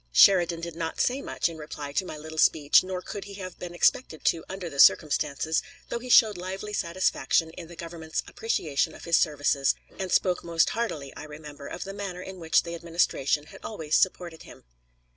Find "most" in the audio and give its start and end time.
10.43-10.71